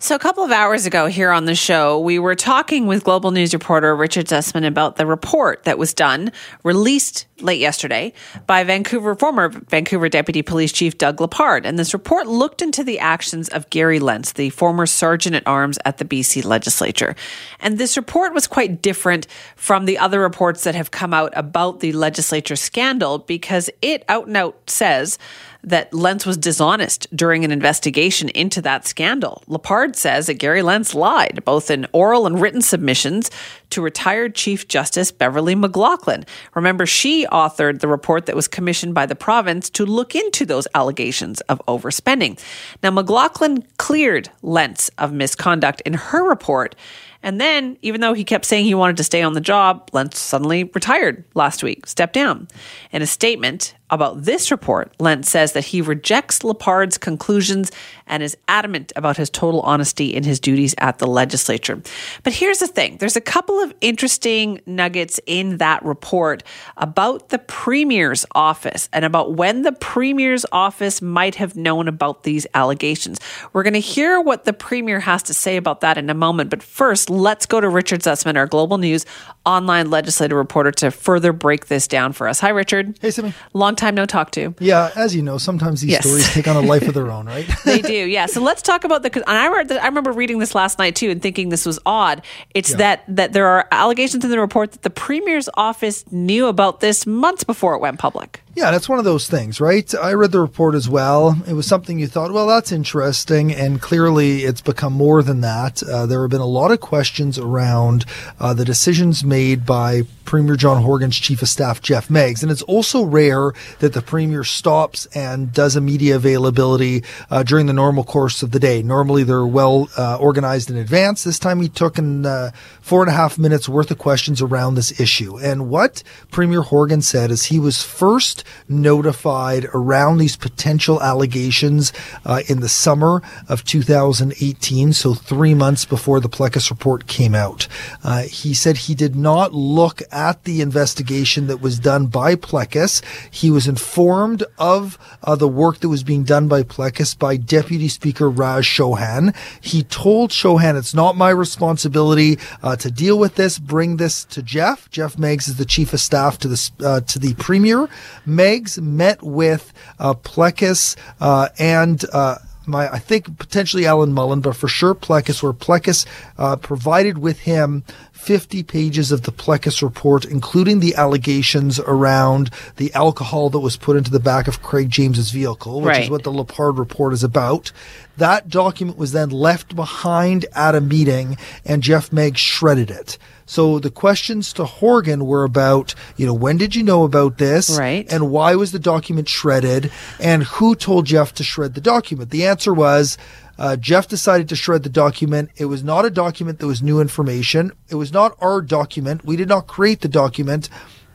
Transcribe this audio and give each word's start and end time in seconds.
So, 0.00 0.14
a 0.14 0.18
couple 0.20 0.44
of 0.44 0.52
hours 0.52 0.86
ago 0.86 1.06
here 1.06 1.32
on 1.32 1.46
the 1.46 1.56
show, 1.56 1.98
we 1.98 2.20
were 2.20 2.36
talking 2.36 2.86
with 2.86 3.02
Global 3.02 3.32
News 3.32 3.52
reporter 3.52 3.96
Richard 3.96 4.26
Zussman 4.26 4.64
about 4.64 4.94
the 4.94 5.04
report 5.04 5.64
that 5.64 5.76
was 5.76 5.92
done, 5.92 6.30
released 6.62 7.26
late 7.40 7.58
yesterday, 7.58 8.12
by 8.46 8.62
Vancouver 8.62 9.16
former 9.16 9.48
Vancouver 9.48 10.08
Deputy 10.08 10.42
Police 10.42 10.70
Chief 10.70 10.98
Doug 10.98 11.20
Lepard. 11.20 11.66
And 11.66 11.80
this 11.80 11.92
report 11.92 12.28
looked 12.28 12.62
into 12.62 12.84
the 12.84 13.00
actions 13.00 13.48
of 13.48 13.68
Gary 13.70 13.98
Lenz, 13.98 14.34
the 14.34 14.50
former 14.50 14.86
Sergeant 14.86 15.34
at 15.34 15.46
Arms 15.48 15.80
at 15.84 15.98
the 15.98 16.04
BC 16.04 16.44
Legislature. 16.44 17.16
And 17.58 17.76
this 17.76 17.96
report 17.96 18.32
was 18.32 18.46
quite 18.46 18.80
different 18.80 19.26
from 19.56 19.84
the 19.84 19.98
other 19.98 20.20
reports 20.20 20.62
that 20.62 20.76
have 20.76 20.92
come 20.92 21.12
out 21.12 21.32
about 21.34 21.80
the 21.80 21.90
legislature 21.90 22.54
scandal 22.54 23.18
because 23.18 23.68
it 23.82 24.04
out 24.08 24.28
and 24.28 24.36
out 24.36 24.70
says 24.70 25.18
that 25.64 25.92
Lenz 25.92 26.24
was 26.24 26.36
dishonest 26.36 27.06
during 27.14 27.44
an 27.44 27.50
investigation 27.50 28.28
into 28.30 28.62
that 28.62 28.86
scandal. 28.86 29.42
Lepard 29.46 29.96
says 29.96 30.26
that 30.26 30.34
Gary 30.34 30.62
Lenz 30.62 30.94
lied, 30.94 31.42
both 31.44 31.70
in 31.70 31.86
oral 31.92 32.26
and 32.26 32.40
written 32.40 32.62
submissions, 32.62 33.30
to 33.70 33.82
retired 33.82 34.34
Chief 34.34 34.68
Justice 34.68 35.12
Beverley 35.12 35.54
McLachlin. 35.54 36.26
Remember, 36.54 36.86
she 36.86 37.26
authored 37.26 37.80
the 37.80 37.88
report 37.88 38.26
that 38.26 38.36
was 38.36 38.48
commissioned 38.48 38.94
by 38.94 39.06
the 39.06 39.14
province 39.14 39.70
to 39.70 39.84
look 39.84 40.14
into 40.14 40.44
those 40.44 40.68
allegations 40.74 41.40
of 41.42 41.60
overspending. 41.66 42.40
Now, 42.82 42.90
McLachlin 42.90 43.64
cleared 43.76 44.30
Lenz 44.42 44.90
of 44.98 45.12
misconduct 45.12 45.80
in 45.82 45.94
her 45.94 46.28
report. 46.28 46.74
And 47.22 47.40
then, 47.40 47.76
even 47.82 48.00
though 48.00 48.14
he 48.14 48.24
kept 48.24 48.44
saying 48.44 48.64
he 48.64 48.74
wanted 48.74 48.96
to 48.98 49.04
stay 49.04 49.22
on 49.22 49.32
the 49.32 49.40
job, 49.40 49.90
Lenz 49.92 50.18
suddenly 50.18 50.64
retired 50.64 51.24
last 51.34 51.64
week, 51.64 51.86
stepped 51.86 52.12
down. 52.12 52.46
In 52.92 53.02
a 53.02 53.06
statement, 53.06 53.74
about 53.90 54.24
this 54.24 54.50
report, 54.50 54.92
Lenz 54.98 55.30
says 55.30 55.52
that 55.52 55.66
he 55.66 55.80
rejects 55.80 56.44
Lepard's 56.44 56.98
conclusions 56.98 57.72
and 58.06 58.22
is 58.22 58.36
adamant 58.46 58.92
about 58.96 59.16
his 59.16 59.30
total 59.30 59.60
honesty 59.62 60.14
in 60.14 60.24
his 60.24 60.38
duties 60.38 60.74
at 60.78 60.98
the 60.98 61.06
legislature. 61.06 61.80
But 62.22 62.34
here's 62.34 62.58
the 62.58 62.66
thing 62.66 62.98
there's 62.98 63.16
a 63.16 63.20
couple 63.20 63.57
of 63.60 63.74
interesting 63.80 64.60
nuggets 64.66 65.20
in 65.26 65.58
that 65.58 65.84
report 65.84 66.42
about 66.76 67.28
the 67.30 67.38
Premier's 67.38 68.24
office 68.34 68.88
and 68.92 69.04
about 69.04 69.34
when 69.34 69.62
the 69.62 69.72
Premier's 69.72 70.44
office 70.52 71.02
might 71.02 71.34
have 71.36 71.56
known 71.56 71.88
about 71.88 72.22
these 72.22 72.46
allegations. 72.54 73.18
We're 73.52 73.62
going 73.62 73.74
to 73.74 73.80
hear 73.80 74.20
what 74.20 74.44
the 74.44 74.52
Premier 74.52 75.00
has 75.00 75.22
to 75.24 75.34
say 75.34 75.56
about 75.56 75.80
that 75.80 75.98
in 75.98 76.10
a 76.10 76.14
moment. 76.14 76.50
But 76.50 76.62
first, 76.62 77.10
let's 77.10 77.46
go 77.46 77.60
to 77.60 77.68
Richard 77.68 78.00
Zussman, 78.00 78.36
our 78.36 78.46
Global 78.46 78.78
News 78.78 79.04
online 79.44 79.90
legislative 79.90 80.36
reporter, 80.36 80.70
to 80.70 80.90
further 80.90 81.32
break 81.32 81.66
this 81.66 81.88
down 81.88 82.12
for 82.12 82.28
us. 82.28 82.40
Hi, 82.40 82.50
Richard. 82.50 82.98
Hey, 83.00 83.10
Simi. 83.10 83.32
Long 83.54 83.74
time 83.74 83.94
no 83.94 84.06
talk 84.06 84.30
to. 84.32 84.54
Yeah, 84.60 84.90
as 84.94 85.14
you 85.14 85.22
know, 85.22 85.38
sometimes 85.38 85.80
these 85.80 85.92
yes. 85.92 86.04
stories 86.04 86.32
take 86.32 86.46
on 86.46 86.56
a 86.56 86.60
life 86.60 86.86
of 86.86 86.94
their 86.94 87.10
own, 87.10 87.26
right? 87.26 87.46
they 87.64 87.80
do. 87.80 87.94
Yeah. 87.94 88.26
So 88.26 88.42
let's 88.42 88.62
talk 88.62 88.84
about 88.84 89.02
the. 89.02 89.14
And 89.26 89.38
I 89.38 89.48
read. 89.48 89.72
I 89.72 89.86
remember 89.86 90.12
reading 90.12 90.38
this 90.38 90.54
last 90.54 90.78
night 90.78 90.96
too, 90.96 91.10
and 91.10 91.22
thinking 91.22 91.48
this 91.48 91.66
was 91.66 91.78
odd. 91.86 92.22
It's 92.54 92.70
yeah. 92.70 92.76
that 92.76 93.04
that 93.08 93.32
there 93.32 93.46
are 93.48 93.68
allegations 93.72 94.24
in 94.24 94.30
the 94.30 94.38
report 94.40 94.72
that 94.72 94.82
the 94.82 94.90
premier's 94.90 95.48
office 95.54 96.04
knew 96.12 96.46
about 96.46 96.80
this 96.80 97.06
months 97.06 97.44
before 97.44 97.74
it 97.74 97.80
went 97.80 97.98
public. 97.98 98.42
Yeah, 98.58 98.72
that's 98.72 98.88
one 98.88 98.98
of 98.98 99.04
those 99.04 99.28
things, 99.28 99.60
right? 99.60 99.94
I 99.94 100.14
read 100.14 100.32
the 100.32 100.40
report 100.40 100.74
as 100.74 100.88
well. 100.88 101.40
It 101.46 101.52
was 101.52 101.64
something 101.64 102.00
you 102.00 102.08
thought, 102.08 102.32
well, 102.32 102.48
that's 102.48 102.72
interesting. 102.72 103.54
And 103.54 103.80
clearly 103.80 104.38
it's 104.42 104.60
become 104.60 104.94
more 104.94 105.22
than 105.22 105.42
that. 105.42 105.80
Uh, 105.80 106.06
there 106.06 106.22
have 106.22 106.32
been 106.32 106.40
a 106.40 106.44
lot 106.44 106.72
of 106.72 106.80
questions 106.80 107.38
around 107.38 108.04
uh, 108.40 108.54
the 108.54 108.64
decisions 108.64 109.22
made 109.22 109.64
by 109.64 110.02
Premier 110.24 110.56
John 110.56 110.82
Horgan's 110.82 111.16
chief 111.16 111.40
of 111.40 111.48
staff, 111.48 111.80
Jeff 111.80 112.10
Meggs. 112.10 112.42
And 112.42 112.52
it's 112.52 112.60
also 112.62 113.02
rare 113.02 113.52
that 113.78 113.94
the 113.94 114.02
premier 114.02 114.44
stops 114.44 115.06
and 115.14 115.52
does 115.54 115.74
a 115.74 115.80
media 115.80 116.16
availability 116.16 117.02
uh, 117.30 117.44
during 117.44 117.64
the 117.64 117.72
normal 117.72 118.04
course 118.04 118.42
of 118.42 118.50
the 118.50 118.60
day. 118.60 118.82
Normally 118.82 119.22
they're 119.22 119.46
well 119.46 119.88
uh, 119.96 120.18
organized 120.18 120.68
in 120.68 120.76
advance. 120.76 121.24
This 121.24 121.38
time 121.38 121.62
he 121.62 121.68
took 121.70 121.96
in 121.96 122.26
uh, 122.26 122.50
four 122.82 123.02
and 123.02 123.08
a 123.08 123.14
half 123.14 123.38
minutes 123.38 123.70
worth 123.70 123.90
of 123.90 123.98
questions 123.98 124.42
around 124.42 124.74
this 124.74 125.00
issue. 125.00 125.38
And 125.38 125.70
what 125.70 126.02
Premier 126.30 126.60
Horgan 126.60 127.00
said 127.00 127.30
is 127.30 127.44
he 127.44 127.58
was 127.58 127.82
first 127.82 128.44
notified 128.68 129.66
around 129.74 130.18
these 130.18 130.36
potential 130.36 131.02
allegations 131.02 131.92
uh, 132.24 132.42
in 132.48 132.60
the 132.60 132.68
summer 132.68 133.22
of 133.48 133.64
2018, 133.64 134.92
so 134.92 135.14
three 135.14 135.54
months 135.54 135.84
before 135.84 136.20
the 136.20 136.28
Plecas 136.28 136.70
report 136.70 137.06
came 137.06 137.34
out. 137.34 137.66
Uh, 138.02 138.22
he 138.22 138.54
said 138.54 138.76
he 138.76 138.94
did 138.94 139.16
not 139.16 139.52
look 139.52 140.02
at 140.10 140.44
the 140.44 140.60
investigation 140.60 141.46
that 141.46 141.60
was 141.60 141.78
done 141.78 142.06
by 142.06 142.34
Plecas. 142.34 143.02
He 143.30 143.50
was 143.50 143.66
informed 143.66 144.44
of 144.58 144.98
uh, 145.22 145.36
the 145.36 145.48
work 145.48 145.78
that 145.78 145.88
was 145.88 146.02
being 146.02 146.24
done 146.24 146.48
by 146.48 146.62
Plecas 146.62 147.18
by 147.18 147.36
Deputy 147.36 147.88
Speaker 147.88 148.28
Raj 148.28 148.66
Chouhan. 148.66 149.34
He 149.60 149.82
told 149.82 150.30
Chouhan, 150.30 150.76
it's 150.76 150.94
not 150.94 151.16
my 151.16 151.30
responsibility 151.30 152.38
uh, 152.62 152.76
to 152.76 152.90
deal 152.90 153.18
with 153.18 153.34
this. 153.36 153.58
Bring 153.58 153.96
this 153.96 154.24
to 154.26 154.42
Jeff. 154.42 154.90
Jeff 154.90 155.18
Meggs 155.18 155.48
is 155.48 155.56
the 155.56 155.64
chief 155.64 155.92
of 155.92 156.00
staff 156.00 156.38
to 156.38 156.48
the 156.48 156.70
uh, 156.80 157.00
to 157.00 157.18
the 157.18 157.34
premier. 157.34 157.88
Meggs 158.28 158.80
met 158.80 159.22
with 159.22 159.72
uh, 159.98 160.14
Plecas 160.14 160.96
uh, 161.20 161.48
and 161.58 162.04
uh, 162.12 162.36
my, 162.68 162.92
I 162.92 162.98
think 162.98 163.38
potentially 163.38 163.86
Alan 163.86 164.12
Mullen, 164.12 164.40
but 164.40 164.54
for 164.54 164.68
sure 164.68 164.94
Plecas, 164.94 165.42
where 165.42 165.52
Plecas 165.52 166.06
uh, 166.36 166.56
provided 166.56 167.18
with 167.18 167.40
him 167.40 167.82
50 168.18 168.64
pages 168.64 169.10
of 169.12 169.22
the 169.22 169.32
Plecas 169.32 169.80
report, 169.80 170.24
including 170.24 170.80
the 170.80 170.94
allegations 170.96 171.78
around 171.78 172.50
the 172.76 172.92
alcohol 172.92 173.48
that 173.48 173.60
was 173.60 173.76
put 173.76 173.96
into 173.96 174.10
the 174.10 174.20
back 174.20 174.48
of 174.48 174.60
Craig 174.60 174.90
James's 174.90 175.30
vehicle, 175.30 175.80
which 175.80 175.88
right. 175.88 176.04
is 176.04 176.10
what 176.10 176.24
the 176.24 176.32
Lepard 176.32 176.78
report 176.78 177.14
is 177.14 177.22
about. 177.22 177.72
That 178.18 178.50
document 178.50 178.98
was 178.98 179.12
then 179.12 179.30
left 179.30 179.74
behind 179.74 180.44
at 180.54 180.74
a 180.74 180.80
meeting, 180.80 181.38
and 181.64 181.82
Jeff 181.82 182.12
Meggs 182.12 182.40
shredded 182.40 182.90
it. 182.90 183.16
So 183.46 183.78
the 183.78 183.90
questions 183.90 184.52
to 184.54 184.66
Horgan 184.66 185.24
were 185.24 185.44
about, 185.44 185.94
you 186.16 186.26
know, 186.26 186.34
when 186.34 186.58
did 186.58 186.74
you 186.74 186.82
know 186.82 187.04
about 187.04 187.38
this? 187.38 187.78
Right. 187.78 188.06
And 188.12 188.30
why 188.30 188.56
was 188.56 188.72
the 188.72 188.78
document 188.78 189.28
shredded? 189.28 189.90
And 190.20 190.42
who 190.42 190.74
told 190.74 191.06
Jeff 191.06 191.32
to 191.34 191.44
shred 191.44 191.72
the 191.72 191.80
document? 191.80 192.30
The 192.30 192.46
answer 192.46 192.74
was, 192.74 193.16
uh, 193.58 193.76
Jeff 193.76 194.08
decided 194.08 194.48
to 194.48 194.56
shred 194.56 194.82
the 194.82 194.88
document. 194.88 195.50
It 195.56 195.66
was 195.66 195.82
not 195.82 196.04
a 196.04 196.10
document 196.10 196.60
that 196.60 196.66
was 196.66 196.82
new 196.82 197.00
information. 197.00 197.72
It 197.88 197.96
was 197.96 198.12
not 198.12 198.36
our 198.40 198.60
document. 198.60 199.24
We 199.24 199.36
did 199.36 199.48
not 199.48 199.66
create 199.66 200.00
the 200.00 200.08
document 200.08 200.68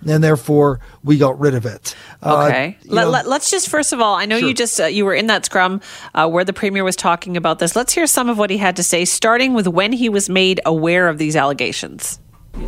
and 0.06 0.24
therefore 0.24 0.80
we 1.04 1.18
got 1.18 1.40
rid 1.40 1.56
of 1.56 1.66
it. 1.66 1.96
Uh, 2.22 2.46
okay. 2.46 2.78
Uh, 2.90 2.94
let, 2.94 3.08
us 3.08 3.28
let, 3.28 3.42
just 3.44 3.70
first 3.70 3.94
of 3.94 4.02
all, 4.02 4.16
I 4.16 4.26
know 4.26 4.40
sure. 4.40 4.50
you 4.50 4.54
just 4.54 4.80
uh, 4.80 4.86
you 4.86 5.06
were 5.06 5.14
in 5.14 5.28
that 5.28 5.46
scrum 5.46 5.82
uh, 6.14 6.30
where 6.30 6.44
the 6.44 6.54
premier 6.54 6.84
was 6.84 6.96
talking 6.96 7.38
about 7.38 7.60
this. 7.60 7.76
Let's 7.76 7.94
hear 7.94 8.08
some 8.08 8.30
of 8.30 8.38
what 8.38 8.50
he 8.50 8.58
had 8.58 8.76
to 8.78 8.84
say, 8.84 9.06
starting 9.06 9.54
with 9.54 9.68
when 9.68 9.92
he 9.92 10.10
was 10.10 10.30
made 10.30 10.60
aware 10.66 11.08
of 11.08 11.18
these 11.18 11.36
allegations. 11.36 12.20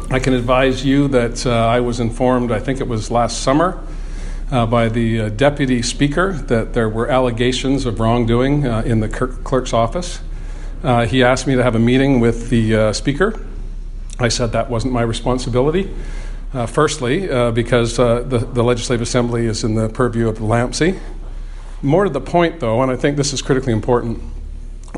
I 0.10 0.20
can 0.20 0.34
advise 0.34 0.84
you 0.84 1.08
that 1.10 1.46
uh, 1.46 1.52
I 1.52 1.80
was 1.80 2.00
informed, 2.00 2.52
I 2.52 2.60
think 2.60 2.82
it 2.82 2.88
was 2.88 3.12
last 3.12 3.44
summer, 3.44 3.80
uh, 4.52 4.66
by 4.66 4.90
the 4.90 5.22
uh, 5.22 5.30
deputy 5.30 5.82
speaker 5.82 6.34
that 6.34 6.74
there 6.74 6.90
were 6.90 7.08
allegations 7.10 7.86
of 7.86 8.00
wrongdoing 8.00 8.68
uh, 8.68 8.82
in 8.82 9.00
the 9.00 9.10
clerk's 9.10 9.74
office. 9.74 10.20
Uh, 10.84 11.06
he 11.06 11.24
asked 11.24 11.48
me 11.48 11.56
to 11.56 11.64
have 11.64 11.76
a 11.76 11.80
meeting 11.80 12.20
with 12.20 12.50
the 12.50 12.76
uh, 12.76 12.94
speaker. 12.94 13.46
I 14.20 14.28
said 14.28 14.52
that 14.52 14.70
wasn't 14.70 14.94
my 14.94 15.02
responsibility. 15.02 15.94
firstly, 16.68 17.28
because 17.52 17.98
the, 17.98 18.50
the 18.54 18.64
Legislative 18.64 19.02
Assembly 19.02 19.46
is 19.46 19.64
in 19.64 19.76
the 19.76 19.90
purview 19.90 20.30
of 20.30 20.38
the 20.38 20.46
LAMC. 20.46 20.98
More 21.82 22.06
to 22.06 22.10
the 22.10 22.22
point, 22.22 22.62
though, 22.62 22.82
and 22.82 22.90
I 22.90 22.96
think 22.96 23.18
this 23.18 23.34
is 23.34 23.42
critically 23.42 23.74
important, 23.74 24.22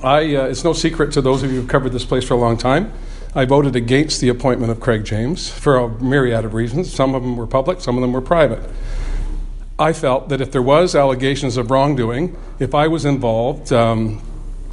I, 0.03 0.21
it's 0.21 0.63
no 0.63 0.73
secret 0.73 1.11
to 1.13 1.21
those 1.21 1.41
of 1.41 1.51
you 1.51 1.61
who've 1.61 1.69
covered 1.69 1.93
this 1.93 2.05
place 2.05 2.23
for 2.23 2.35
a 2.35 2.37
long 2.37 2.57
time 2.57 2.93
I 3.37 3.45
voted 3.45 3.75
against 3.75 4.19
the 4.19 4.29
appointment 4.29 4.71
of 4.71 4.79
Craig 4.79 5.03
James 5.03 5.47
for 5.47 5.77
a 5.77 5.89
myriad 6.01 6.43
of 6.43 6.55
reasons. 6.55 6.91
Some 6.91 7.13
of 7.13 7.21
them 7.21 7.37
were 7.37 7.45
public, 7.45 7.81
some 7.81 7.95
of 7.95 8.01
them 8.01 8.13
were 8.13 8.21
private. 8.21 8.67
I 9.79 9.93
felt 9.93 10.29
that 10.29 10.41
if 10.41 10.51
there 10.51 10.61
was 10.61 10.95
allegations 10.95 11.55
of 11.55 11.69
wrongdoing, 11.69 12.35
if 12.59 12.73
I 12.73 12.87
was 12.87 13.05
involved, 13.05 13.71
um, 13.71 14.21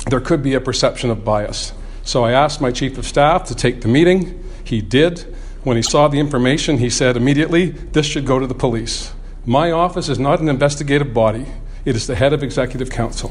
there 0.06 0.20
could 0.20 0.42
be 0.42 0.54
a 0.54 0.60
perception 0.60 1.10
of 1.10 1.24
bias. 1.24 1.74
So 2.04 2.24
I 2.24 2.32
asked 2.32 2.60
my 2.60 2.70
chief 2.70 2.96
of 2.96 3.06
staff 3.06 3.44
to 3.44 3.54
take 3.54 3.82
the 3.82 3.88
meeting. 3.88 4.42
He 4.64 4.80
did. 4.80 5.20
When 5.62 5.76
he 5.76 5.82
saw 5.82 6.08
the 6.08 6.18
information, 6.18 6.78
he 6.78 6.88
said 6.88 7.16
immediately, 7.16 7.70
This 7.70 8.06
should 8.06 8.26
go 8.26 8.38
to 8.38 8.46
the 8.46 8.54
police. 8.54 9.12
My 9.44 9.70
office 9.70 10.08
is 10.08 10.18
not 10.18 10.40
an 10.40 10.48
investigative 10.48 11.12
body, 11.12 11.46
it 11.84 11.96
is 11.96 12.06
the 12.06 12.14
head 12.14 12.32
of 12.32 12.42
executive 12.42 12.88
council. 12.88 13.30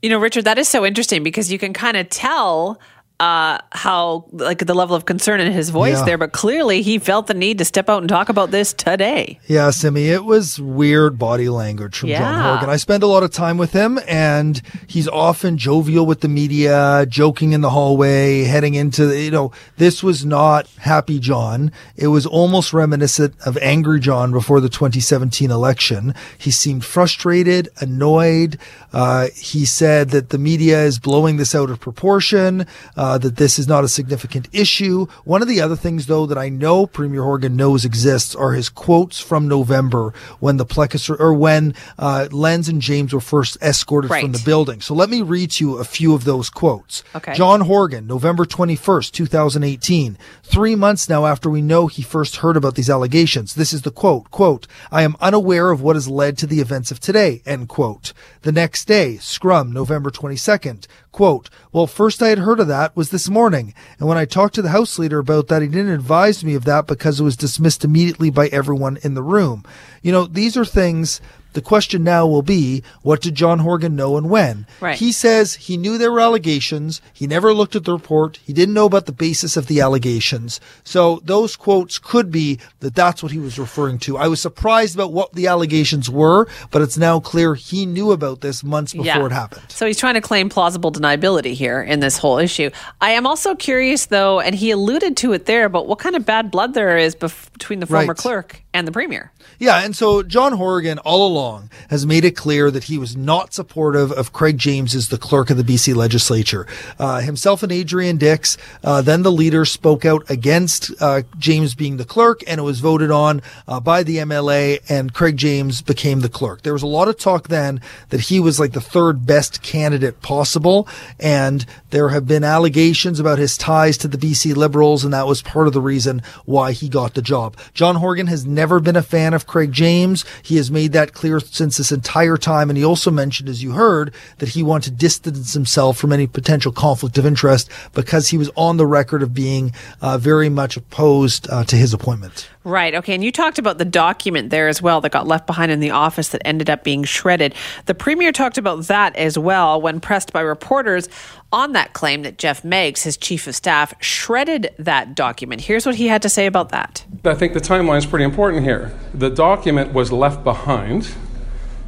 You 0.00 0.10
know, 0.10 0.18
Richard, 0.18 0.44
that 0.44 0.58
is 0.58 0.68
so 0.68 0.84
interesting 0.84 1.22
because 1.22 1.52
you 1.52 1.58
can 1.58 1.72
kind 1.72 1.96
of 1.96 2.08
tell 2.08 2.78
uh, 3.20 3.58
how 3.70 4.24
like 4.32 4.58
the 4.66 4.74
level 4.74 4.96
of 4.96 5.04
concern 5.06 5.38
in 5.40 5.52
his 5.52 5.70
voice 5.70 5.98
Yeah. 5.98 6.04
there, 6.04 6.18
but 6.18 6.32
clearly 6.32 6.82
he 6.82 6.98
felt 6.98 7.28
the 7.28 7.34
need 7.34 7.58
to 7.58 7.64
step 7.64 7.88
out 7.88 8.02
and 8.02 8.08
talk 8.08 8.28
about 8.28 8.50
this 8.50 8.72
today. 8.72 9.38
Yeah, 9.46 9.70
Simi, 9.70 10.08
it 10.08 10.24
was 10.24 10.58
weird 10.60 11.16
body 11.18 11.48
language 11.48 11.96
from 11.96 12.08
John 12.08 12.18
Yeah. 12.18 12.42
Horgan. 12.50 12.70
I 12.70 12.76
spend 12.76 13.02
a 13.04 13.06
lot 13.06 13.22
of 13.22 13.30
time 13.30 13.56
with 13.56 13.72
him, 13.72 14.00
and 14.08 14.60
he's 14.88 15.06
often 15.06 15.56
jovial 15.58 16.04
with 16.06 16.22
the 16.22 16.28
media, 16.28 17.06
joking 17.08 17.52
in 17.52 17.60
the 17.60 17.70
hallway, 17.70 18.42
heading 18.44 18.74
into, 18.74 19.06
the, 19.06 19.20
you 19.20 19.30
know, 19.30 19.52
this 19.76 20.02
was 20.02 20.24
not 20.24 20.66
happy 20.80 21.20
John. 21.20 21.70
It 21.96 22.08
was 22.08 22.26
almost 22.26 22.72
reminiscent 22.72 23.34
of 23.46 23.56
angry 23.58 24.00
John 24.00 24.32
before 24.32 24.60
the 24.60 24.68
2017 24.68 25.52
election. 25.52 26.14
He 26.36 26.50
seemed 26.50 26.84
frustrated, 26.84 27.68
annoyed. 27.80 28.58
Uh, 28.92 29.28
he 29.36 29.64
said 29.64 30.10
that 30.10 30.30
the 30.30 30.38
media 30.38 30.82
is 30.82 30.98
blowing 30.98 31.36
this 31.36 31.54
out 31.54 31.70
of 31.70 31.78
proportion, 31.80 32.66
uh, 32.96 33.03
that 33.18 33.36
this 33.36 33.58
is 33.58 33.66
not 33.68 33.84
a 33.84 33.88
significant 33.88 34.48
issue. 34.52 35.06
One 35.24 35.42
of 35.42 35.48
the 35.48 35.60
other 35.60 35.76
things, 35.76 36.06
though, 36.06 36.26
that 36.26 36.38
I 36.38 36.48
know 36.48 36.86
Premier 36.86 37.22
Horgan 37.22 37.56
knows 37.56 37.84
exists 37.84 38.34
are 38.34 38.52
his 38.52 38.68
quotes 38.68 39.20
from 39.20 39.48
November 39.48 40.12
when 40.40 40.56
the 40.56 40.66
Plecas 40.66 41.08
or 41.10 41.32
when 41.34 41.74
uh, 41.98 42.28
Lenz 42.30 42.68
and 42.68 42.80
James 42.80 43.12
were 43.12 43.20
first 43.20 43.56
escorted 43.62 44.10
Right. 44.10 44.22
from 44.22 44.32
the 44.32 44.42
building. 44.44 44.80
So 44.80 44.94
let 44.94 45.10
me 45.10 45.22
read 45.22 45.50
to 45.52 45.64
you 45.64 45.76
a 45.78 45.84
few 45.84 46.14
of 46.14 46.24
those 46.24 46.50
quotes. 46.50 47.02
Okay. 47.14 47.34
John 47.34 47.62
Horgan, 47.62 48.06
November 48.06 48.44
21st, 48.44 49.10
2018. 49.12 50.18
Three 50.42 50.74
months 50.74 51.08
now 51.08 51.26
after 51.26 51.48
we 51.50 51.62
know 51.62 51.86
he 51.86 52.02
first 52.02 52.36
heard 52.36 52.56
about 52.56 52.74
these 52.74 52.90
allegations. 52.90 53.54
This 53.54 53.72
is 53.72 53.82
the 53.82 53.90
quote, 53.90 54.30
quote, 54.30 54.66
I 54.90 55.02
am 55.02 55.16
unaware 55.20 55.70
of 55.70 55.80
what 55.82 55.96
has 55.96 56.08
led 56.08 56.36
to 56.38 56.46
the 56.46 56.60
events 56.60 56.90
of 56.90 57.00
today, 57.00 57.42
end 57.46 57.68
quote. 57.68 58.12
The 58.42 58.52
next 58.52 58.86
day, 58.86 59.16
Scrum, 59.18 59.72
November 59.72 60.10
22nd, 60.10 60.86
quote, 61.14 61.48
well, 61.72 61.86
first 61.86 62.20
I 62.24 62.28
had 62.28 62.40
heard 62.40 62.58
of 62.58 62.66
that 62.66 62.96
was 62.96 63.10
this 63.10 63.30
morning. 63.30 63.72
And 64.00 64.08
when 64.08 64.18
I 64.18 64.24
talked 64.24 64.56
to 64.56 64.62
the 64.62 64.70
house 64.70 64.98
leader 64.98 65.20
about 65.20 65.46
that, 65.46 65.62
he 65.62 65.68
didn't 65.68 65.92
advise 65.92 66.44
me 66.44 66.56
of 66.56 66.64
that 66.64 66.88
because 66.88 67.20
it 67.20 67.22
was 67.22 67.36
dismissed 67.36 67.84
immediately 67.84 68.30
by 68.30 68.48
everyone 68.48 68.98
in 69.04 69.14
the 69.14 69.22
room. 69.22 69.64
You 70.02 70.10
know, 70.10 70.26
these 70.26 70.56
are 70.56 70.64
things 70.64 71.20
the 71.54 71.62
question 71.62 72.04
now 72.04 72.26
will 72.26 72.42
be, 72.42 72.82
what 73.02 73.20
did 73.22 73.34
John 73.34 73.60
Horgan 73.60 73.96
know 73.96 74.16
and 74.16 74.28
when? 74.28 74.66
Right. 74.80 74.98
He 74.98 75.10
says 75.10 75.54
he 75.54 75.76
knew 75.76 75.96
there 75.98 76.12
were 76.12 76.20
allegations. 76.20 77.00
He 77.12 77.26
never 77.26 77.54
looked 77.54 77.74
at 77.74 77.84
the 77.84 77.92
report. 77.92 78.38
He 78.44 78.52
didn't 78.52 78.74
know 78.74 78.84
about 78.86 79.06
the 79.06 79.12
basis 79.12 79.56
of 79.56 79.66
the 79.66 79.80
allegations. 79.80 80.60
So 80.84 81.20
those 81.24 81.56
quotes 81.56 81.98
could 81.98 82.30
be 82.30 82.58
that 82.80 82.94
that's 82.94 83.22
what 83.22 83.32
he 83.32 83.38
was 83.38 83.58
referring 83.58 83.98
to. 84.00 84.18
I 84.18 84.28
was 84.28 84.40
surprised 84.40 84.94
about 84.94 85.12
what 85.12 85.32
the 85.32 85.46
allegations 85.46 86.10
were, 86.10 86.46
but 86.70 86.82
it's 86.82 86.98
now 86.98 87.20
clear 87.20 87.54
he 87.54 87.86
knew 87.86 88.12
about 88.12 88.40
this 88.40 88.62
months 88.62 88.92
before 88.92 89.26
it 89.26 89.32
happened. 89.32 89.62
So 89.68 89.86
he's 89.86 89.98
trying 89.98 90.14
to 90.14 90.20
claim 90.20 90.48
plausible 90.48 90.92
deniability 90.92 91.54
here 91.54 91.80
in 91.82 92.00
this 92.00 92.18
whole 92.18 92.38
issue. 92.38 92.70
I 93.00 93.10
am 93.10 93.26
also 93.26 93.54
curious, 93.54 94.06
though, 94.06 94.40
and 94.40 94.54
he 94.54 94.70
alluded 94.72 95.16
to 95.18 95.32
it 95.32 95.46
there, 95.46 95.68
but 95.68 95.86
what 95.86 96.00
kind 96.00 96.16
of 96.16 96.26
bad 96.26 96.50
blood 96.50 96.74
there 96.74 96.98
is 96.98 97.14
bef- 97.14 97.52
between 97.52 97.80
the 97.80 97.86
former 97.86 98.08
Right. 98.08 98.16
clerk 98.16 98.63
and 98.74 98.88
the 98.88 98.92
premier. 98.92 99.32
Yeah, 99.58 99.84
and 99.84 99.94
so 99.94 100.22
John 100.24 100.54
Horgan 100.54 100.98
all 100.98 101.26
along 101.26 101.70
has 101.88 102.04
made 102.04 102.24
it 102.24 102.32
clear 102.32 102.72
that 102.72 102.84
he 102.84 102.98
was 102.98 103.16
not 103.16 103.54
supportive 103.54 104.10
of 104.10 104.32
Craig 104.32 104.58
James 104.58 104.94
as 104.96 105.08
the 105.08 105.16
clerk 105.16 105.48
of 105.48 105.56
the 105.56 105.62
BC 105.62 105.94
legislature. 105.94 106.66
Uh, 106.98 107.20
himself 107.20 107.62
and 107.62 107.70
Adrian 107.70 108.16
Dix, 108.16 108.58
uh, 108.82 109.00
then 109.00 109.22
the 109.22 109.32
leader, 109.32 109.64
spoke 109.64 110.04
out 110.04 110.28
against 110.28 110.90
uh, 111.00 111.22
James 111.38 111.76
being 111.76 111.96
the 111.96 112.04
clerk, 112.04 112.42
and 112.48 112.58
it 112.58 112.64
was 112.64 112.80
voted 112.80 113.12
on 113.12 113.40
uh, 113.68 113.78
by 113.78 114.02
the 114.02 114.16
MLA, 114.16 114.80
and 114.88 115.14
Craig 115.14 115.36
James 115.36 115.80
became 115.80 116.20
the 116.20 116.28
clerk. 116.28 116.62
There 116.62 116.72
was 116.72 116.82
a 116.82 116.88
lot 116.88 117.06
of 117.06 117.16
talk 117.16 117.46
then 117.46 117.80
that 118.08 118.22
he 118.22 118.40
was 118.40 118.58
like 118.58 118.72
the 118.72 118.80
third 118.80 119.24
best 119.24 119.62
candidate 119.62 120.20
possible, 120.20 120.88
and 121.20 121.64
there 121.90 122.08
have 122.08 122.26
been 122.26 122.42
allegations 122.42 123.20
about 123.20 123.38
his 123.38 123.56
ties 123.56 123.96
to 123.98 124.08
the 124.08 124.18
BC 124.18 124.56
Liberals, 124.56 125.04
and 125.04 125.14
that 125.14 125.28
was 125.28 125.42
part 125.42 125.68
of 125.68 125.72
the 125.72 125.80
reason 125.80 126.22
why 126.44 126.72
he 126.72 126.88
got 126.88 127.14
the 127.14 127.22
job. 127.22 127.56
John 127.72 127.96
Horgan 127.96 128.26
has 128.26 128.44
never 128.44 128.63
been 128.80 128.96
a 128.96 129.02
fan 129.02 129.34
of 129.34 129.46
Craig 129.46 129.72
James. 129.72 130.24
He 130.42 130.56
has 130.56 130.70
made 130.70 130.92
that 130.92 131.12
clear 131.12 131.40
since 131.40 131.76
this 131.76 131.92
entire 131.92 132.36
time, 132.36 132.70
and 132.70 132.76
he 132.76 132.84
also 132.84 133.10
mentioned, 133.10 133.48
as 133.48 133.62
you 133.62 133.72
heard, 133.72 134.12
that 134.38 134.50
he 134.50 134.62
wanted 134.62 134.90
to 134.90 134.96
distance 134.96 135.54
himself 135.54 135.96
from 135.96 136.12
any 136.12 136.26
potential 136.26 136.72
conflict 136.72 137.18
of 137.18 137.26
interest 137.26 137.70
because 137.92 138.28
he 138.28 138.38
was 138.38 138.50
on 138.56 138.76
the 138.76 138.86
record 138.86 139.22
of 139.22 139.34
being 139.34 139.72
uh, 140.00 140.18
very 140.18 140.48
much 140.48 140.76
opposed 140.76 141.48
uh, 141.50 141.64
to 141.64 141.76
his 141.76 141.92
appointment. 141.92 142.48
Right. 142.64 142.94
Okay. 142.94 143.14
And 143.14 143.22
you 143.22 143.30
talked 143.30 143.58
about 143.58 143.76
the 143.76 143.84
document 143.84 144.48
there 144.48 144.68
as 144.68 144.80
well 144.80 145.02
that 145.02 145.12
got 145.12 145.26
left 145.26 145.46
behind 145.46 145.70
in 145.70 145.80
the 145.80 145.90
office 145.90 146.30
that 146.30 146.40
ended 146.46 146.70
up 146.70 146.82
being 146.82 147.04
shredded. 147.04 147.54
The 147.84 147.94
premier 147.94 148.32
talked 148.32 148.56
about 148.56 148.84
that 148.84 149.14
as 149.16 149.38
well 149.38 149.80
when 149.80 150.00
pressed 150.00 150.32
by 150.32 150.40
reporters 150.40 151.10
on 151.52 151.72
that 151.72 151.92
claim 151.92 152.22
that 152.22 152.38
Jeff 152.38 152.64
Meggs, 152.64 153.02
his 153.02 153.18
chief 153.18 153.46
of 153.46 153.54
staff, 153.54 153.92
shredded 154.00 154.74
that 154.78 155.14
document. 155.14 155.60
Here's 155.60 155.84
what 155.84 155.96
he 155.96 156.08
had 156.08 156.22
to 156.22 156.30
say 156.30 156.46
about 156.46 156.70
that. 156.70 157.04
I 157.22 157.34
think 157.34 157.52
the 157.52 157.60
timeline 157.60 157.98
is 157.98 158.06
pretty 158.06 158.24
important 158.24 158.64
here. 158.64 158.98
The 159.12 159.30
document 159.30 159.92
was 159.92 160.10
left 160.10 160.42
behind. 160.42 161.14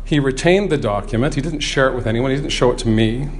He 0.04 0.20
retained 0.20 0.70
the 0.70 0.78
document. 0.78 1.34
He 1.34 1.40
didn't 1.40 1.60
share 1.60 1.88
it 1.88 1.94
with 1.94 2.06
anyone. 2.06 2.30
He 2.30 2.36
didn't 2.36 2.50
show 2.50 2.70
it 2.70 2.78
to 2.78 2.88
me. 2.88 3.30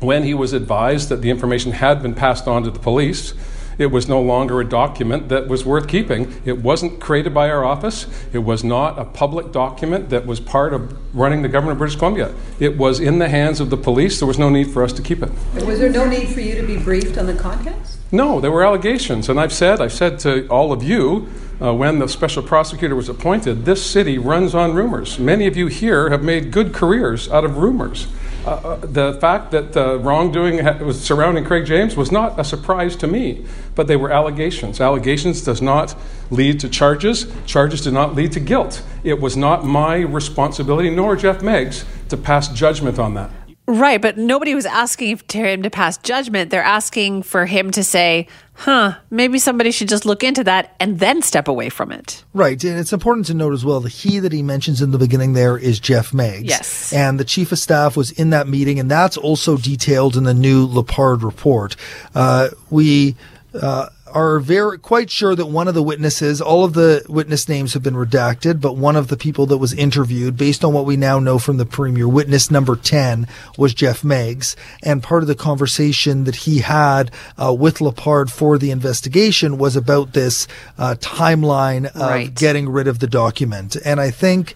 When 0.00 0.24
he 0.24 0.34
was 0.34 0.52
advised 0.52 1.08
that 1.10 1.22
the 1.22 1.30
information 1.30 1.72
had 1.72 2.02
been 2.02 2.14
passed 2.14 2.46
on 2.46 2.64
to 2.64 2.70
the 2.70 2.78
police, 2.78 3.32
it 3.78 3.86
was 3.86 4.08
no 4.08 4.20
longer 4.20 4.60
a 4.60 4.64
document 4.64 5.28
that 5.28 5.48
was 5.48 5.64
worth 5.64 5.88
keeping. 5.88 6.40
It 6.44 6.58
wasn't 6.62 7.00
created 7.00 7.34
by 7.34 7.50
our 7.50 7.64
office. 7.64 8.06
It 8.32 8.38
was 8.38 8.64
not 8.64 8.98
a 8.98 9.04
public 9.04 9.52
document 9.52 10.10
that 10.10 10.26
was 10.26 10.40
part 10.40 10.72
of 10.72 10.96
running 11.14 11.42
the 11.42 11.48
government 11.48 11.72
of 11.72 11.78
British 11.78 11.96
Columbia. 11.96 12.34
It 12.58 12.76
was 12.76 13.00
in 13.00 13.18
the 13.18 13.28
hands 13.28 13.60
of 13.60 13.70
the 13.70 13.76
police. 13.76 14.18
There 14.18 14.28
was 14.28 14.38
no 14.38 14.48
need 14.48 14.70
for 14.70 14.82
us 14.82 14.92
to 14.94 15.02
keep 15.02 15.22
it. 15.22 15.30
Was 15.64 15.78
there 15.78 15.90
no 15.90 16.08
need 16.08 16.28
for 16.28 16.40
you 16.40 16.54
to 16.54 16.66
be 16.66 16.76
briefed 16.76 17.18
on 17.18 17.26
the 17.26 17.34
contents? 17.34 17.98
No, 18.12 18.40
there 18.40 18.52
were 18.52 18.64
allegations, 18.64 19.28
and 19.28 19.40
I've 19.40 19.52
said, 19.52 19.80
I've 19.80 19.92
said 19.92 20.20
to 20.20 20.46
all 20.48 20.72
of 20.72 20.82
you 20.82 21.28
uh, 21.60 21.74
when 21.74 21.98
the 21.98 22.08
special 22.08 22.42
prosecutor 22.42 22.94
was 22.94 23.08
appointed, 23.08 23.64
this 23.64 23.84
city 23.84 24.16
runs 24.16 24.54
on 24.54 24.74
rumors. 24.74 25.18
Many 25.18 25.46
of 25.46 25.56
you 25.56 25.66
here 25.66 26.10
have 26.10 26.22
made 26.22 26.52
good 26.52 26.72
careers 26.72 27.28
out 27.30 27.44
of 27.44 27.56
rumors. 27.56 28.06
Uh, 28.46 28.50
uh, 28.50 28.76
the 28.76 29.14
fact 29.14 29.50
that 29.50 29.72
the 29.72 29.98
wrongdoing 29.98 30.64
was 30.84 31.02
surrounding 31.02 31.44
Craig 31.44 31.66
James 31.66 31.96
was 31.96 32.12
not 32.12 32.38
a 32.38 32.44
surprise 32.44 32.94
to 32.94 33.08
me, 33.08 33.44
but 33.74 33.88
they 33.88 33.96
were 33.96 34.12
allegations. 34.12 34.80
Allegations 34.80 35.42
does 35.42 35.60
not 35.60 35.96
lead 36.30 36.60
to 36.60 36.68
charges. 36.68 37.26
Charges 37.44 37.80
do 37.80 37.90
not 37.90 38.14
lead 38.14 38.30
to 38.32 38.40
guilt. 38.40 38.84
It 39.02 39.20
was 39.20 39.36
not 39.36 39.64
my 39.64 39.96
responsibility, 39.96 40.90
nor 40.90 41.16
Jeff 41.16 41.42
Meggs, 41.42 41.84
to 42.08 42.16
pass 42.16 42.46
judgment 42.46 43.00
on 43.00 43.14
that. 43.14 43.30
Right. 43.66 44.00
But 44.00 44.16
nobody 44.16 44.54
was 44.54 44.66
asking 44.66 45.18
to 45.18 45.38
him 45.38 45.62
to 45.62 45.70
pass 45.70 45.98
judgment. 45.98 46.50
They're 46.50 46.62
asking 46.62 47.24
for 47.24 47.46
him 47.46 47.70
to 47.72 47.82
say, 47.82 48.28
huh, 48.54 48.94
maybe 49.10 49.38
somebody 49.38 49.70
should 49.70 49.88
just 49.88 50.06
look 50.06 50.22
into 50.22 50.44
that 50.44 50.74
and 50.80 50.98
then 50.98 51.22
step 51.22 51.48
away 51.48 51.68
from 51.68 51.92
it. 51.92 52.24
Right, 52.32 52.62
and 52.64 52.78
it's 52.78 52.92
important 52.92 53.26
to 53.26 53.34
note 53.34 53.52
as 53.52 53.64
well 53.64 53.80
the 53.80 53.88
he 53.88 54.18
that 54.18 54.32
he 54.32 54.42
mentions 54.42 54.80
in 54.80 54.90
the 54.90 54.98
beginning 54.98 55.34
there 55.34 55.58
is 55.58 55.78
Jeff 55.78 56.14
Meggs. 56.14 56.44
Yes. 56.44 56.92
and 56.92 57.20
the 57.20 57.24
chief 57.24 57.52
of 57.52 57.58
staff 57.58 57.96
was 57.96 58.10
in 58.12 58.30
that 58.30 58.48
meeting, 58.48 58.78
and 58.78 58.90
that's 58.90 59.16
also 59.16 59.56
detailed 59.56 60.16
in 60.16 60.24
the 60.24 60.34
new 60.34 60.66
Lepard 60.66 61.22
report. 61.22 61.76
Uh, 62.14 62.48
we. 62.70 63.16
Uh, 63.54 63.88
are 64.16 64.40
very 64.40 64.78
quite 64.78 65.10
sure 65.10 65.34
that 65.34 65.46
one 65.46 65.68
of 65.68 65.74
the 65.74 65.82
witnesses, 65.82 66.40
all 66.40 66.64
of 66.64 66.72
the 66.72 67.04
witness 67.08 67.48
names 67.48 67.74
have 67.74 67.82
been 67.82 67.94
redacted, 67.94 68.60
but 68.60 68.76
one 68.76 68.96
of 68.96 69.08
the 69.08 69.16
people 69.16 69.44
that 69.46 69.58
was 69.58 69.74
interviewed, 69.74 70.36
based 70.36 70.64
on 70.64 70.72
what 70.72 70.86
we 70.86 70.96
now 70.96 71.18
know 71.18 71.38
from 71.38 71.58
the 71.58 71.66
premier, 71.66 72.08
witness 72.08 72.50
number 72.50 72.76
10 72.76 73.26
was 73.58 73.74
Jeff 73.74 74.02
Meggs. 74.02 74.56
And 74.82 75.02
part 75.02 75.22
of 75.22 75.26
the 75.28 75.34
conversation 75.34 76.24
that 76.24 76.36
he 76.46 76.60
had 76.60 77.10
uh, 77.36 77.52
with 77.52 77.80
Lepard 77.80 78.30
for 78.32 78.56
the 78.56 78.70
investigation 78.70 79.58
was 79.58 79.76
about 79.76 80.14
this 80.14 80.48
uh, 80.78 80.94
timeline 80.98 81.84
of 81.94 82.00
Right. 82.16 82.34
getting 82.34 82.68
rid 82.70 82.88
of 82.88 83.00
the 83.00 83.06
document. 83.06 83.76
And 83.84 84.00
I 84.00 84.10
think 84.10 84.54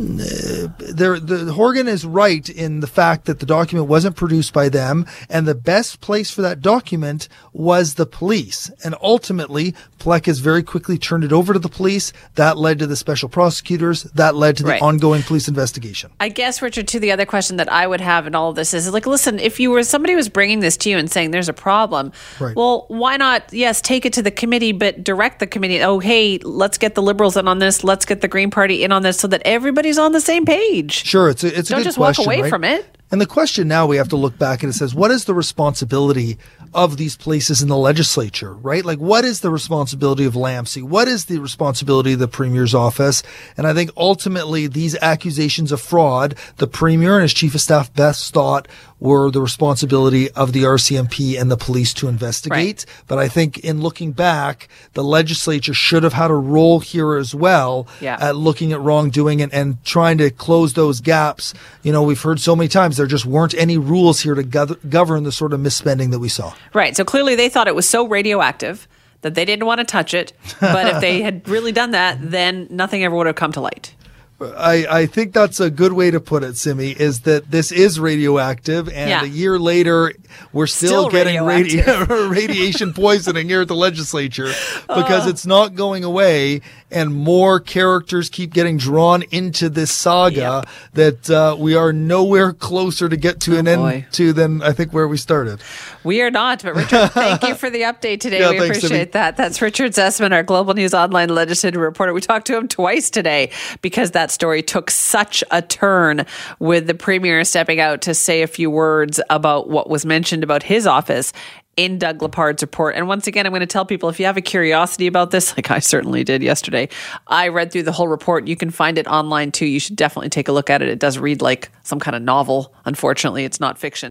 there, 0.00 1.20
the 1.20 1.52
Horgan 1.52 1.86
is 1.86 2.06
right 2.06 2.48
in 2.48 2.80
the 2.80 2.86
fact 2.86 3.26
that 3.26 3.38
the 3.38 3.46
document 3.46 3.88
wasn't 3.88 4.16
produced 4.16 4.52
by 4.52 4.68
them, 4.68 5.06
and 5.28 5.46
the 5.46 5.54
best 5.54 6.00
place 6.00 6.30
for 6.30 6.40
that 6.42 6.60
document 6.60 7.28
was 7.52 7.94
the 7.94 8.06
police. 8.06 8.70
And 8.82 8.94
ultimately, 9.02 9.74
Plecas 9.98 10.40
very 10.40 10.62
quickly 10.62 10.96
turned 10.96 11.24
it 11.24 11.32
over 11.32 11.52
to 11.52 11.58
the 11.58 11.68
police. 11.68 12.12
That 12.36 12.56
led 12.56 12.78
to 12.78 12.86
the 12.86 12.96
special 12.96 13.28
prosecutors. 13.28 14.04
That 14.14 14.34
led 14.34 14.56
to 14.58 14.62
the 14.62 14.70
Right. 14.70 14.82
ongoing 14.82 15.22
police 15.22 15.48
investigation. 15.48 16.10
I 16.20 16.28
guess, 16.28 16.62
Richard, 16.62 16.88
to 16.88 17.00
the 17.00 17.12
other 17.12 17.26
question 17.26 17.56
that 17.56 17.70
I 17.70 17.86
would 17.86 18.00
have 18.00 18.26
in 18.26 18.34
all 18.34 18.50
of 18.50 18.56
this 18.56 18.72
is 18.72 18.90
like, 18.92 19.06
listen, 19.06 19.38
if 19.38 19.60
you 19.60 19.70
were 19.70 19.82
somebody 19.82 20.14
was 20.14 20.28
bringing 20.28 20.60
this 20.60 20.76
to 20.78 20.90
you 20.90 20.96
and 20.96 21.10
saying 21.10 21.32
there's 21.32 21.48
a 21.48 21.52
problem, 21.52 22.12
Right. 22.38 22.56
well, 22.56 22.86
why 22.88 23.16
not, 23.16 23.52
yes, 23.52 23.80
take 23.80 24.06
it 24.06 24.12
to 24.14 24.22
the 24.22 24.30
committee, 24.30 24.72
but 24.72 25.04
direct 25.04 25.40
the 25.40 25.46
committee, 25.46 25.82
oh, 25.82 25.98
hey, 25.98 26.38
let's 26.42 26.78
get 26.78 26.94
the 26.94 27.02
Liberals 27.02 27.36
in 27.36 27.48
on 27.48 27.58
this, 27.58 27.82
let's 27.84 28.04
get 28.06 28.20
the 28.20 28.28
Green 28.28 28.50
Party 28.50 28.84
in 28.84 28.92
on 28.92 29.02
this 29.02 29.18
so 29.18 29.26
that 29.28 29.42
everybody's 29.90 29.98
on 29.98 30.12
the 30.12 30.20
same 30.20 30.44
page. 30.44 31.04
Sure, 31.04 31.28
it's 31.28 31.44
a, 31.44 31.58
it's 31.58 31.70
a 31.70 31.74
Don't 31.74 31.80
good 31.80 31.84
just 31.84 31.98
walk 31.98 32.18
away 32.18 32.42
right? 32.42 32.50
from 32.50 32.64
it. 32.64 32.96
And 33.10 33.20
the 33.20 33.26
question 33.26 33.66
now 33.66 33.86
we 33.86 33.96
have 33.96 34.08
to 34.10 34.16
look 34.16 34.38
back 34.38 34.62
and 34.62 34.70
it 34.70 34.74
says, 34.76 34.94
what 34.94 35.10
is 35.10 35.24
the 35.24 35.34
responsibility 35.34 36.38
of 36.72 36.96
these 36.96 37.16
places 37.16 37.60
in 37.62 37.68
the 37.68 37.76
legislature, 37.76 38.52
right? 38.54 38.84
Like, 38.84 38.98
what 38.98 39.24
is 39.24 39.40
the 39.40 39.50
responsibility 39.50 40.24
of 40.24 40.34
LAMC? 40.34 40.82
What 40.82 41.08
is 41.08 41.24
the 41.24 41.38
responsibility 41.38 42.12
of 42.12 42.18
the 42.18 42.28
premier's 42.28 42.74
office? 42.74 43.22
And 43.56 43.66
I 43.66 43.74
think 43.74 43.90
ultimately 43.96 44.66
these 44.66 44.94
accusations 44.96 45.72
of 45.72 45.80
fraud, 45.80 46.34
the 46.58 46.66
premier 46.68 47.14
and 47.14 47.22
his 47.22 47.34
chief 47.34 47.54
of 47.54 47.60
staff 47.60 47.92
best 47.94 48.32
thought 48.32 48.68
were 49.00 49.30
the 49.30 49.40
responsibility 49.40 50.30
of 50.32 50.52
the 50.52 50.62
RCMP 50.62 51.40
and 51.40 51.50
the 51.50 51.56
police 51.56 51.94
to 51.94 52.06
investigate. 52.06 52.52
Right. 52.56 52.86
But 53.08 53.18
I 53.18 53.28
think 53.28 53.58
in 53.58 53.80
looking 53.80 54.12
back, 54.12 54.68
the 54.92 55.02
legislature 55.02 55.72
should 55.74 56.02
have 56.02 56.12
had 56.12 56.30
a 56.30 56.34
role 56.34 56.80
here 56.80 57.16
as 57.16 57.34
well 57.34 57.88
Yeah. 58.00 58.18
at 58.20 58.36
looking 58.36 58.72
at 58.72 58.80
wrongdoing 58.80 59.40
and, 59.40 59.52
and 59.54 59.82
trying 59.84 60.18
to 60.18 60.30
close 60.30 60.74
those 60.74 61.00
gaps. 61.00 61.54
You 61.82 61.92
know, 61.92 62.02
we've 62.02 62.20
heard 62.20 62.40
so 62.40 62.54
many 62.54 62.68
times 62.68 62.98
there 62.98 63.06
just 63.06 63.24
weren't 63.24 63.54
any 63.54 63.78
rules 63.78 64.20
here 64.20 64.34
to 64.34 64.42
gov- 64.44 64.76
govern 64.90 65.24
the 65.24 65.32
sort 65.32 65.52
of 65.54 65.60
misspending 65.60 66.10
that 66.10 66.18
we 66.18 66.28
saw. 66.28 66.52
Right. 66.74 66.96
So 66.96 67.04
clearly 67.04 67.34
they 67.34 67.48
thought 67.48 67.68
it 67.68 67.74
was 67.74 67.88
so 67.88 68.06
radioactive 68.06 68.86
that 69.22 69.34
they 69.34 69.44
didn't 69.44 69.66
want 69.66 69.78
to 69.80 69.84
touch 69.84 70.14
it. 70.14 70.32
But 70.60 70.86
if 70.94 71.00
they 71.00 71.20
had 71.22 71.46
really 71.56 71.72
done 71.72 71.90
that, 71.90 72.18
then 72.20 72.66
nothing 72.70 73.04
ever 73.04 73.14
would 73.16 73.26
have 73.26 73.36
come 73.36 73.52
to 73.52 73.60
light. 73.60 73.94
I, 74.42 74.86
I 74.88 75.04
think 75.06 75.34
that's 75.34 75.60
a 75.60 75.68
good 75.68 75.92
way 75.92 76.10
to 76.10 76.18
put 76.18 76.42
it, 76.42 76.56
Simi, 76.56 76.92
is 76.92 77.20
that 77.20 77.50
this 77.50 77.70
is 77.70 78.00
radioactive, 78.00 78.88
and 78.88 79.10
Yeah. 79.10 79.22
a 79.22 79.26
year 79.26 79.58
later, 79.58 80.14
we're 80.54 80.66
still, 80.66 80.88
Still 80.88 81.10
getting 81.10 81.40
radi- 81.40 82.30
radiation 82.34 82.94
poisoning 82.94 83.50
here 83.50 83.60
at 83.60 83.68
the 83.68 83.74
legislature 83.76 84.50
because 84.88 85.26
it's 85.26 85.44
not 85.44 85.74
going 85.74 86.04
away, 86.04 86.62
and 86.90 87.14
more 87.14 87.60
characters 87.60 88.30
keep 88.30 88.54
getting 88.54 88.78
drawn 88.78 89.24
into 89.30 89.68
this 89.68 89.92
saga 89.92 90.64
that 90.94 91.28
uh, 91.28 91.54
we 91.58 91.74
are 91.74 91.92
nowhere 91.92 92.54
closer 92.54 93.10
to 93.10 93.18
get 93.18 93.40
to 93.40 93.58
an 93.58 93.68
Oh, 93.68 93.76
boy. 93.76 93.88
end 93.90 94.06
to 94.12 94.32
than 94.32 94.62
I 94.62 94.72
think 94.72 94.94
where 94.94 95.06
we 95.06 95.18
started. 95.18 95.60
We 96.02 96.22
are 96.22 96.30
not, 96.30 96.62
but 96.62 96.74
Richard, 96.74 97.08
thank 97.08 97.42
you 97.42 97.54
for 97.54 97.68
the 97.68 97.82
update 97.82 98.20
today. 98.20 98.40
Yeah, 98.40 98.50
we 98.50 98.58
thanks, 98.58 98.78
appreciate 98.78 98.98
Simi. 98.98 99.10
that. 99.12 99.36
That's 99.36 99.60
Richard 99.60 99.92
Zussman, 99.92 100.32
our 100.32 100.42
Global 100.42 100.74
News 100.74 100.94
Online 100.94 101.28
legislative 101.28 101.80
reporter. 101.80 102.14
We 102.14 102.20
talked 102.20 102.46
to 102.46 102.56
him 102.56 102.68
twice 102.68 103.10
today 103.10 103.50
because 103.82 104.12
that 104.12 104.30
story 104.30 104.62
took 104.62 104.90
such 104.90 105.44
a 105.50 105.60
turn 105.60 106.24
with 106.58 106.86
the 106.86 106.94
premier 106.94 107.44
stepping 107.44 107.80
out 107.80 108.00
to 108.02 108.14
say 108.14 108.42
a 108.42 108.46
few 108.46 108.70
words 108.70 109.20
about 109.28 109.68
what 109.68 109.90
was 109.90 110.06
mentioned 110.06 110.42
about 110.42 110.62
his 110.62 110.86
office 110.86 111.32
in 111.76 111.98
Doug 111.98 112.20
Lepard's 112.20 112.62
report. 112.62 112.94
And 112.94 113.08
once 113.08 113.26
again, 113.26 113.46
I'm 113.46 113.52
going 113.52 113.60
to 113.60 113.66
tell 113.66 113.86
people 113.86 114.08
if 114.08 114.18
you 114.20 114.26
have 114.26 114.36
a 114.36 114.42
curiosity 114.42 115.06
about 115.06 115.30
this, 115.30 115.56
like 115.56 115.70
I 115.70 115.78
certainly 115.78 116.24
did 116.24 116.42
yesterday, 116.42 116.88
I 117.26 117.48
read 117.48 117.72
through 117.72 117.84
the 117.84 117.92
whole 117.92 118.08
report. 118.08 118.48
You 118.48 118.56
can 118.56 118.70
find 118.70 118.98
it 118.98 119.06
online 119.06 119.52
too. 119.52 119.66
You 119.66 119.80
should 119.80 119.96
definitely 119.96 120.28
take 120.30 120.48
a 120.48 120.52
look 120.52 120.70
at 120.70 120.82
it. 120.82 120.88
It 120.88 120.98
does 120.98 121.18
read 121.18 121.40
like 121.40 121.70
some 121.82 122.00
kind 122.00 122.14
of 122.16 122.22
novel. 122.22 122.74
Unfortunately, 122.84 123.44
it's 123.44 123.60
not 123.60 123.78
fiction. 123.78 124.08